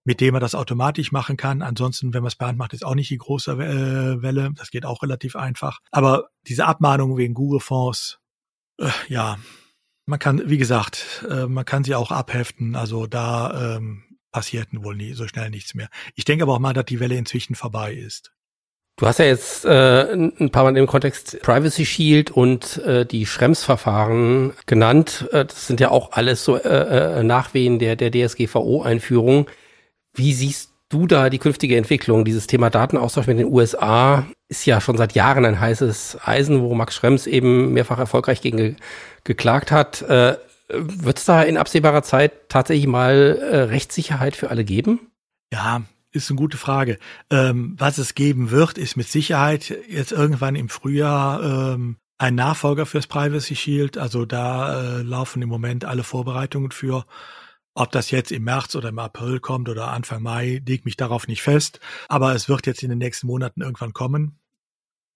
[0.04, 1.62] mit dem man das automatisch machen kann.
[1.62, 4.50] Ansonsten, wenn man es per Hand macht, ist auch nicht die große äh, Welle.
[4.54, 5.80] Das geht auch relativ einfach.
[5.90, 8.20] Aber diese Abmahnung wegen Google-Fonds,
[8.78, 9.36] äh, ja,
[10.06, 12.76] man kann, wie gesagt, äh, man kann sie auch abheften.
[12.76, 15.88] Also da ähm, passiert wohl nie so schnell nichts mehr.
[16.14, 18.32] Ich denke aber auch mal, dass die Welle inzwischen vorbei ist.
[18.96, 23.24] Du hast ja jetzt äh, ein paar Mal im Kontext Privacy Shield und äh, die
[23.24, 25.28] Schrems-Verfahren genannt.
[25.32, 29.48] Äh, das sind ja auch alles so äh, äh Nachwehen der, der DSGVO-Einführung.
[30.14, 32.24] Wie siehst du da die künftige Entwicklung?
[32.24, 36.74] Dieses Thema Datenaustausch mit den USA ist ja schon seit Jahren ein heißes Eisen, wo
[36.74, 38.76] Max Schrems eben mehrfach erfolgreich gegen ge
[39.24, 40.02] geklagt hat.
[40.02, 40.36] Äh,
[40.68, 45.00] wird es da in absehbarer Zeit tatsächlich mal äh, Rechtssicherheit für alle geben?
[45.52, 46.98] Ja, ist eine gute Frage.
[47.30, 51.42] Ähm, was es geben wird, ist mit Sicherheit jetzt irgendwann im Frühjahr
[51.74, 53.98] ähm, ein Nachfolger fürs Privacy Shield.
[53.98, 57.04] Also da äh, laufen im Moment alle Vorbereitungen für.
[57.74, 61.26] Ob das jetzt im März oder im April kommt oder Anfang Mai, legt mich darauf
[61.26, 61.80] nicht fest.
[62.08, 64.38] Aber es wird jetzt in den nächsten Monaten irgendwann kommen.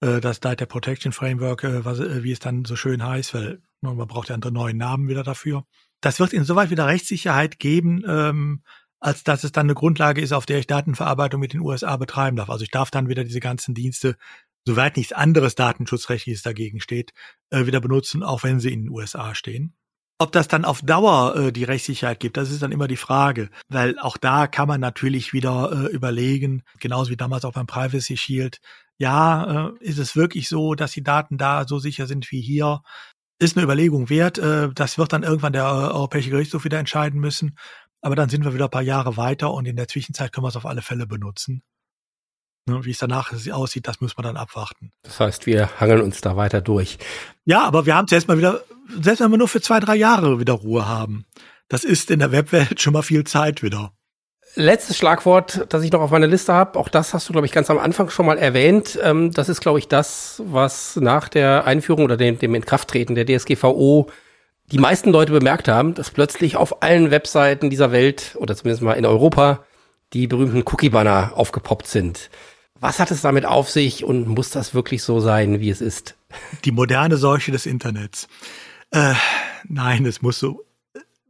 [0.00, 3.96] Äh, das Data Protection Framework, äh, äh, wie es dann so schön heißt, weil man
[4.08, 5.64] braucht ja einen neuen Namen wieder dafür.
[6.00, 8.62] Das wird insoweit wieder Rechtssicherheit geben, ähm,
[9.00, 12.36] als dass es dann eine Grundlage ist, auf der ich Datenverarbeitung mit den USA betreiben
[12.36, 12.50] darf.
[12.50, 14.16] Also ich darf dann wieder diese ganzen Dienste,
[14.66, 17.12] soweit nichts anderes Datenschutzrechtliches dagegen steht,
[17.50, 19.74] wieder benutzen, auch wenn sie in den USA stehen.
[20.18, 23.50] Ob das dann auf Dauer äh, die Rechtssicherheit gibt, das ist dann immer die Frage,
[23.68, 28.16] weil auch da kann man natürlich wieder äh, überlegen, genauso wie damals auch beim Privacy
[28.16, 28.60] Shield,
[28.98, 32.80] ja, äh, ist es wirklich so, dass die Daten da so sicher sind wie hier?
[33.38, 34.38] Ist eine Überlegung wert.
[34.38, 37.58] Äh, das wird dann irgendwann der äh, Europäische Gerichtshof wieder entscheiden müssen.
[38.00, 40.48] Aber dann sind wir wieder ein paar Jahre weiter und in der Zwischenzeit können wir
[40.48, 41.62] es auf alle Fälle benutzen.
[42.68, 44.90] Ne, wie es danach aussieht, das muss man dann abwarten.
[45.04, 46.98] Das heißt, wir hangeln uns da weiter durch.
[47.44, 48.60] Ja, aber wir haben zuerst mal wieder,
[49.00, 51.26] selbst wenn wir nur für zwei, drei Jahre wieder Ruhe haben,
[51.68, 53.92] das ist in der Webwelt schon mal viel Zeit wieder.
[54.56, 57.52] Letztes Schlagwort, das ich noch auf meiner Liste habe, auch das hast du, glaube ich,
[57.52, 58.98] ganz am Anfang schon mal erwähnt.
[59.00, 63.26] Ähm, das ist, glaube ich, das, was nach der Einführung oder dem, dem Inkrafttreten der
[63.26, 64.10] DSGVO
[64.72, 68.94] die meisten Leute bemerkt haben, dass plötzlich auf allen Webseiten dieser Welt oder zumindest mal
[68.94, 69.64] in Europa
[70.12, 72.30] die berühmten Cookie-Banner aufgepoppt sind.
[72.86, 76.16] Was hat es damit auf sich und muss das wirklich so sein, wie es ist?
[76.64, 78.28] Die moderne Seuche des Internets.
[78.92, 79.14] Äh,
[79.64, 80.64] nein, es muss so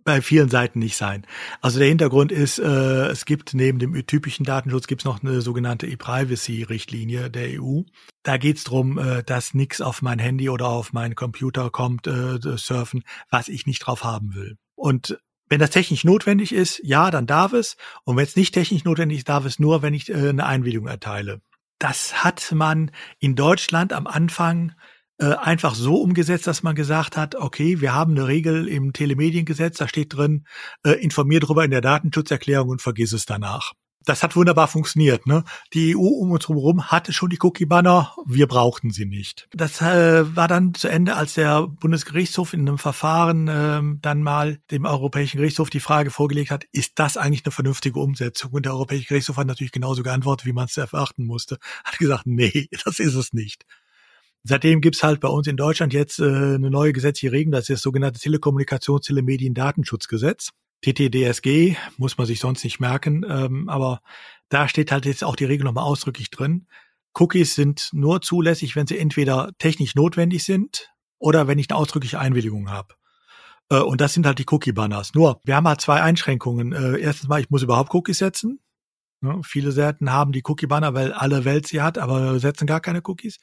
[0.04, 1.26] bei vielen Seiten nicht sein.
[1.62, 5.40] Also der Hintergrund ist, äh, es gibt neben dem typischen Datenschutz gibt es noch eine
[5.40, 7.84] sogenannte E-Privacy-Richtlinie der EU.
[8.22, 12.06] Da geht es darum, äh, dass nichts auf mein Handy oder auf meinen Computer kommt,
[12.06, 14.58] äh, surfen, was ich nicht drauf haben will.
[14.74, 17.76] Und wenn das technisch notwendig ist, ja, dann darf es.
[18.04, 20.86] Und wenn es nicht technisch notwendig ist, darf es nur, wenn ich äh, eine Einwilligung
[20.86, 21.40] erteile.
[21.78, 24.72] Das hat man in Deutschland am Anfang
[25.18, 29.78] äh, einfach so umgesetzt, dass man gesagt hat, okay, wir haben eine Regel im Telemediengesetz,
[29.78, 30.46] da steht drin,
[30.84, 33.72] äh, informier drüber in der Datenschutzerklärung und vergiss es danach.
[34.06, 35.26] Das hat wunderbar funktioniert.
[35.26, 35.42] Ne?
[35.74, 39.48] Die EU um uns herum hatte schon die Cookie-Banner, wir brauchten sie nicht.
[39.50, 44.58] Das äh, war dann zu Ende, als der Bundesgerichtshof in einem Verfahren äh, dann mal
[44.70, 48.52] dem Europäischen Gerichtshof die Frage vorgelegt hat, ist das eigentlich eine vernünftige Umsetzung?
[48.52, 51.58] Und der Europäische Gerichtshof hat natürlich genauso geantwortet, wie man es erwarten musste.
[51.84, 53.66] Hat gesagt, nee, das ist es nicht.
[54.44, 57.70] Seitdem gibt's halt bei uns in Deutschland jetzt äh, eine neue gesetzliche Regelung, das ist
[57.70, 60.52] das sogenannte Telekommunikations-, Telemedien-, Datenschutzgesetz.
[60.82, 64.00] TTDSG muss man sich sonst nicht merken, ähm, aber
[64.48, 66.66] da steht halt jetzt auch die Regel nochmal ausdrücklich drin.
[67.18, 72.18] Cookies sind nur zulässig, wenn sie entweder technisch notwendig sind oder wenn ich eine ausdrückliche
[72.18, 72.94] Einwilligung habe.
[73.70, 75.14] Äh, und das sind halt die Cookie-Banners.
[75.14, 76.72] Nur, wir haben halt zwei Einschränkungen.
[76.72, 78.60] Äh, erstens mal, ich muss überhaupt Cookies setzen.
[79.22, 83.00] Ja, viele Seiten haben die Cookie-Banner, weil alle Welt sie hat, aber setzen gar keine
[83.04, 83.38] Cookies.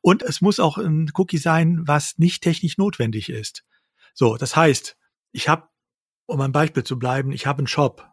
[0.00, 3.64] Und es muss auch ein Cookie sein, was nicht technisch notwendig ist.
[4.14, 4.96] So, das heißt,
[5.32, 5.64] ich habe,
[6.28, 8.06] um ein Beispiel zu bleiben, ich habe einen Shop.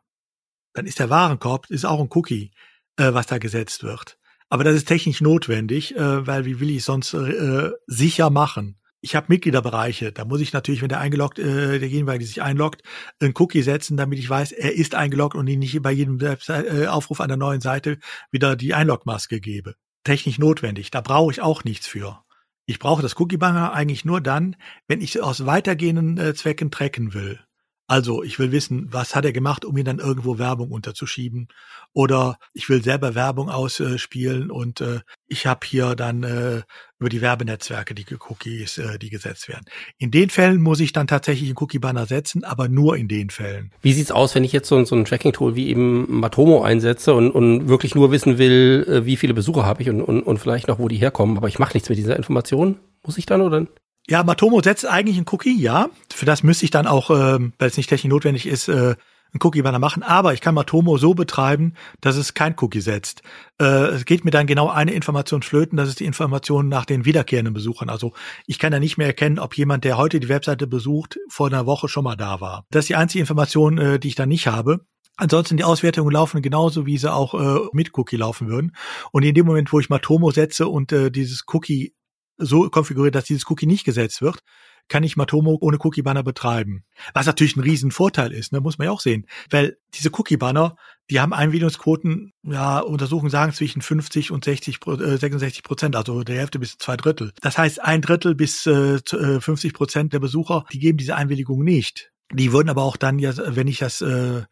[0.74, 2.52] Dann ist der Warenkorb, ist auch ein Cookie,
[2.98, 4.18] äh, was da gesetzt wird.
[4.50, 8.80] Aber das ist technisch notwendig, äh, weil wie will ich sonst äh, sicher machen?
[9.02, 12.82] Ich habe Mitgliederbereiche, da muss ich natürlich, wenn der eingeloggt, äh, der sich einloggt,
[13.20, 16.66] einen Cookie setzen, damit ich weiß, er ist eingeloggt und ihn nicht bei jedem Website,
[16.66, 18.00] äh, Aufruf an der neuen Seite
[18.32, 19.76] wieder die Einlogmaske gebe
[20.06, 20.92] technisch notwendig.
[20.92, 22.24] Da brauche ich auch nichts für.
[22.66, 24.56] Ich brauche das Cookie Banner eigentlich nur dann,
[24.88, 27.45] wenn ich aus weitergehenden äh, Zwecken tracken will.
[27.88, 31.48] Also ich will wissen, was hat er gemacht, um mir dann irgendwo Werbung unterzuschieben.
[31.94, 36.64] Oder ich will selber Werbung ausspielen und äh, ich habe hier dann äh,
[37.00, 39.66] über die Werbenetzwerke die Cookies, äh, die gesetzt werden.
[39.98, 43.72] In den Fällen muss ich dann tatsächlich einen Cookie-Banner setzen, aber nur in den Fällen.
[43.82, 47.32] Wie sieht's aus, wenn ich jetzt so, so ein Tracking-Tool wie eben Matomo einsetze und,
[47.32, 50.68] und wirklich nur wissen will, äh, wie viele Besucher habe ich und, und, und vielleicht
[50.68, 52.80] noch, wo die herkommen, aber ich mache nichts mit dieser Information?
[53.04, 53.68] Muss ich dann oder?
[54.08, 55.90] Ja, Matomo setzt eigentlich einen Cookie, ja.
[56.14, 58.96] Für das müsste ich dann auch, äh, weil es nicht technisch notwendig ist, äh,
[59.36, 60.04] einen Cookie-Banner machen.
[60.04, 63.24] Aber ich kann Matomo so betreiben, dass es kein Cookie setzt.
[63.60, 67.06] Äh, es geht mir dann genau eine Information flöten, das ist die Information nach den
[67.06, 67.90] wiederkehrenden Besuchern.
[67.90, 68.14] Also
[68.46, 71.66] ich kann ja nicht mehr erkennen, ob jemand, der heute die Webseite besucht, vor einer
[71.66, 72.66] Woche schon mal da war.
[72.70, 74.86] Das ist die einzige Information, äh, die ich dann nicht habe.
[75.18, 78.76] Ansonsten die Auswertungen laufen genauso, wie sie auch äh, mit Cookie laufen würden.
[79.12, 81.96] Und in dem Moment, wo ich Matomo setze und äh, dieses Cookie
[82.38, 84.40] so konfiguriert, dass dieses Cookie nicht gesetzt wird,
[84.88, 86.84] kann ich Matomo ohne Cookie-Banner betreiben.
[87.14, 89.26] Was natürlich ein Riesenvorteil ist, ne, muss man ja auch sehen.
[89.50, 90.76] Weil diese Cookie-Banner,
[91.10, 96.38] die haben Einwilligungsquoten, ja, Untersuchungen sagen zwischen 50 und 60, äh, 66 Prozent, also der
[96.38, 97.32] Hälfte bis zwei Drittel.
[97.42, 101.64] Das heißt, ein Drittel bis äh, 50 äh, Prozent der Besucher, die geben diese Einwilligung
[101.64, 102.12] nicht.
[102.32, 104.44] Die würden aber auch dann ja, wenn ich das äh,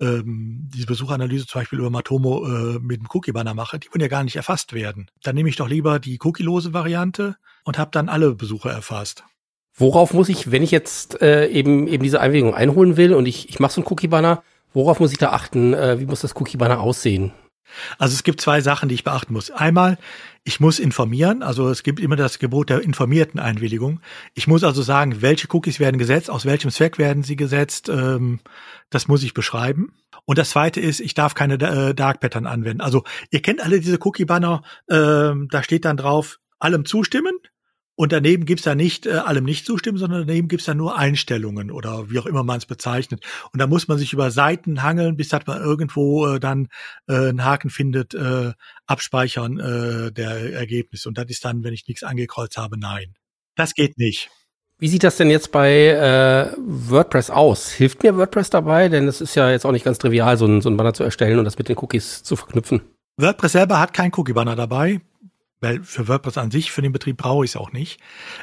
[0.00, 4.08] ähm, diese Besucheranalyse zum Beispiel über Matomo äh, mit dem Cookie-Banner mache, die würden ja
[4.08, 5.10] gar nicht erfasst werden.
[5.22, 9.24] Dann nehme ich doch lieber die cookielose Variante und habe dann alle Besucher erfasst.
[9.74, 13.48] Worauf muss ich, wenn ich jetzt äh, eben eben diese Einwilligung einholen will und ich,
[13.48, 15.72] ich mache so einen Cookie-Banner, worauf muss ich da achten?
[15.74, 17.32] Äh, wie muss das Cookie-Banner aussehen?
[17.98, 19.50] Also es gibt zwei Sachen, die ich beachten muss.
[19.50, 19.98] Einmal,
[20.44, 24.00] ich muss informieren, also es gibt immer das Gebot der informierten Einwilligung.
[24.34, 28.40] Ich muss also sagen, welche Cookies werden gesetzt, aus welchem Zweck werden sie gesetzt, ähm,
[28.90, 29.92] das muss ich beschreiben.
[30.24, 32.80] Und das zweite ist, ich darf keine äh, Dark Pattern anwenden.
[32.80, 37.34] Also ihr kennt alle diese Cookie-Banner, ähm, da steht dann drauf, allem zustimmen.
[38.00, 41.72] Und daneben gibt's da nicht äh, allem nicht zustimmen, sondern daneben gibt's da nur Einstellungen
[41.72, 43.24] oder wie auch immer man es bezeichnet.
[43.52, 46.68] Und da muss man sich über Seiten hangeln, bis hat man irgendwo äh, dann
[47.08, 48.52] äh, einen Haken findet, äh,
[48.86, 51.08] abspeichern äh, der Ergebnisse.
[51.08, 53.14] Und das ist dann, wenn ich nichts angekreuzt habe, nein.
[53.56, 54.30] Das geht nicht.
[54.78, 57.72] Wie sieht das denn jetzt bei äh, WordPress aus?
[57.72, 58.88] Hilft mir WordPress dabei?
[58.88, 61.02] Denn es ist ja jetzt auch nicht ganz trivial, so ein, so ein Banner zu
[61.02, 62.80] erstellen und das mit den Cookies zu verknüpfen.
[63.16, 65.00] WordPress selber hat kein Cookie-Banner dabei
[65.60, 68.00] weil für WordPress an sich, für den Betrieb brauche ich es auch nicht.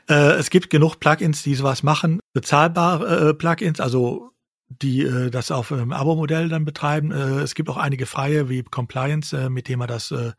[0.09, 4.31] Äh, es gibt genug Plugins, die sowas machen, bezahlbare äh, Plugins, also
[4.67, 7.11] die äh, das auf einem Abo-Modell dann betreiben.
[7.11, 10.33] Äh, es gibt auch einige freie wie Compliance, äh, mit dem man das äh,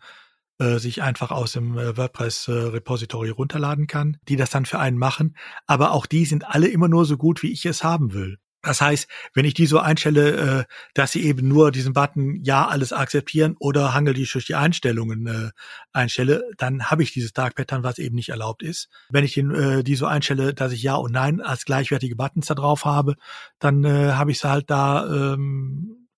[0.58, 5.36] sich einfach aus dem WordPress-Repository runterladen kann, die das dann für einen machen.
[5.66, 8.38] Aber auch die sind alle immer nur so gut, wie ich es haben will.
[8.66, 12.66] Das heißt, wenn ich die so einstelle, äh, dass sie eben nur diesen Button Ja
[12.66, 15.50] alles akzeptieren oder hangel die durch die Einstellungen äh,
[15.92, 18.88] einstelle, dann habe ich dieses Dark Pattern, was eben nicht erlaubt ist.
[19.09, 22.55] Wenn ich äh, die so einstelle, dass ich Ja und Nein als gleichwertige Buttons da
[22.55, 23.14] drauf habe,
[23.61, 26.09] dann habe ich es halt da ähm,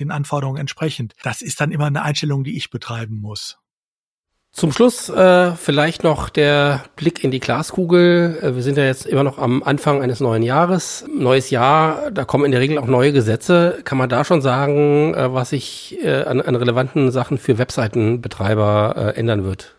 [0.00, 1.12] den Anforderungen entsprechend.
[1.22, 3.58] Das ist dann immer eine Einstellung, die ich betreiben muss.
[4.58, 8.40] Zum Schluss äh, vielleicht noch der Blick in die Glaskugel.
[8.42, 11.04] Äh, wir sind ja jetzt immer noch am Anfang eines neuen Jahres.
[11.08, 13.78] Neues Jahr, da kommen in der Regel auch neue Gesetze.
[13.84, 18.94] Kann man da schon sagen, äh, was sich äh, an, an relevanten Sachen für Webseitenbetreiber
[18.96, 19.76] äh, ändern wird?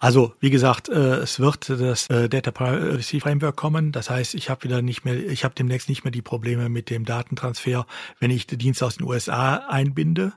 [0.00, 3.92] Also wie gesagt, äh, es wird das äh, Data Privacy Framework kommen.
[3.92, 6.90] Das heißt, ich habe wieder nicht mehr, ich habe demnächst nicht mehr die Probleme mit
[6.90, 7.86] dem Datentransfer,
[8.18, 10.32] wenn ich die Dienste aus den USA einbinde.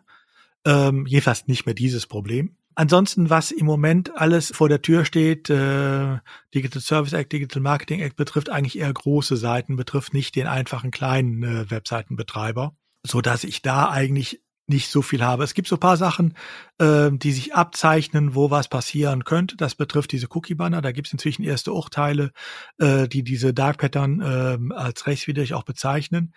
[0.64, 2.56] Ähm, jedenfalls nicht mehr dieses Problem.
[2.76, 6.18] Ansonsten, was im Moment alles vor der Tür steht, äh,
[6.54, 10.92] Digital Service Act, Digital Marketing Act betrifft eigentlich eher große Seiten, betrifft nicht den einfachen
[10.92, 15.44] kleinen äh, Webseitenbetreiber, so dass ich da eigentlich nicht so viel habe.
[15.44, 16.36] Es gibt so paar Sachen,
[16.80, 19.58] äh, die sich abzeichnen, wo was passieren könnte.
[19.58, 20.82] Das betrifft diese Cookie-Banner.
[20.82, 22.32] Da gibt es inzwischen erste Urteile,
[22.80, 26.34] äh, die diese Dark Pattern äh, als rechtswidrig auch bezeichnen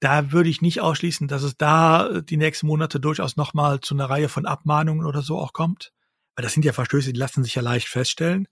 [0.00, 4.08] da würde ich nicht ausschließen, dass es da die nächsten Monate durchaus nochmal zu einer
[4.08, 5.92] Reihe von Abmahnungen oder so auch kommt.
[6.36, 8.46] Weil das sind ja Verstöße, die lassen sich ja leicht feststellen.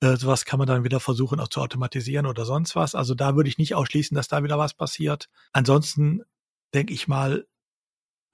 [0.00, 2.94] Äh, sowas kann man dann wieder versuchen auch zu automatisieren oder sonst was.
[2.94, 5.28] Also da würde ich nicht ausschließen, dass da wieder was passiert.
[5.52, 6.22] Ansonsten
[6.74, 7.46] denke ich mal,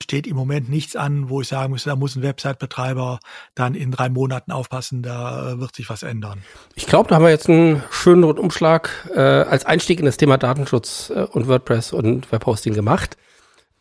[0.03, 3.19] steht im Moment nichts an, wo ich sagen müsste, da muss ein Website-Betreiber
[3.55, 6.43] dann in drei Monaten aufpassen, da äh, wird sich was ändern.
[6.75, 10.39] Ich glaube, da haben wir jetzt einen schönen Rundumschlag äh, als Einstieg in das Thema
[10.39, 13.17] Datenschutz äh, und WordPress und Webhosting gemacht.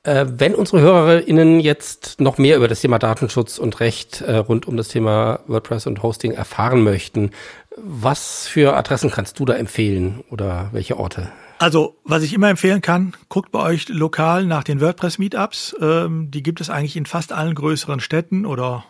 [0.04, 4.68] Äh, wenn unsere HörerInnen jetzt noch mehr über das Thema Datenschutz und Recht äh, rund
[4.68, 7.32] um das Thema WordPress und Hosting erfahren möchten,
[7.76, 11.32] was für Adressen kannst du da empfehlen oder welche Orte?
[11.58, 15.76] Also, was ich immer empfehlen kann, guckt bei euch lokal nach den WordPress-Meetups.
[15.80, 18.86] Ähm, die gibt es eigentlich in fast allen größeren Städten oder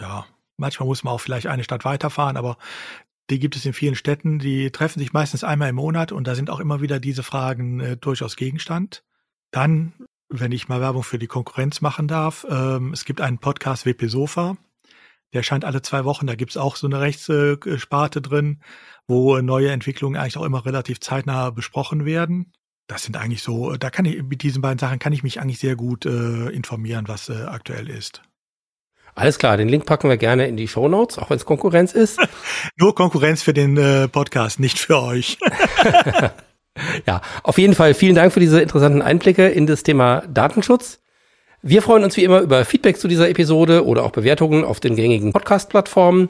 [0.00, 2.56] ja, manchmal muss man auch vielleicht eine Stadt weiterfahren, aber
[3.30, 4.38] Die gibt es in vielen Städten.
[4.38, 7.80] Die treffen sich meistens einmal im Monat und da sind auch immer wieder diese Fragen
[7.80, 9.04] äh, durchaus Gegenstand.
[9.50, 9.92] Dann,
[10.28, 14.08] wenn ich mal Werbung für die Konkurrenz machen darf, ähm, es gibt einen Podcast WP
[14.08, 14.56] Sofa.
[15.32, 16.26] Der erscheint alle zwei Wochen.
[16.26, 18.60] Da gibt's auch so eine Rechtssparte drin,
[19.06, 22.52] wo neue Entwicklungen eigentlich auch immer relativ zeitnah besprochen werden.
[22.86, 25.58] Das sind eigentlich so, da kann ich mit diesen beiden Sachen kann ich mich eigentlich
[25.58, 28.22] sehr gut äh, informieren, was äh, aktuell ist.
[29.14, 31.92] Alles klar, den Link packen wir gerne in die Show Notes, auch wenn es Konkurrenz
[31.92, 32.18] ist.
[32.76, 35.38] Nur Konkurrenz für den äh, Podcast, nicht für euch.
[37.06, 41.00] ja, auf jeden Fall vielen Dank für diese interessanten Einblicke in das Thema Datenschutz.
[41.62, 44.94] Wir freuen uns wie immer über Feedback zu dieser Episode oder auch Bewertungen auf den
[44.94, 46.28] gängigen Podcast-Plattformen.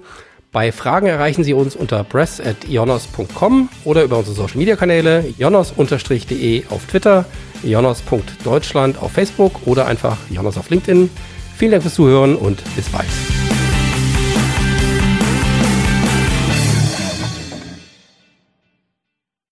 [0.52, 6.86] Bei Fragen erreichen Sie uns unter press.ionos.com oder über unsere Social Media Kanäle jonos-de auf
[6.86, 7.26] Twitter,
[7.62, 11.10] jonos.deutschland auf Facebook oder einfach jonos auf LinkedIn.
[11.58, 13.08] Vielen Dank fürs Zuhören und bis bald.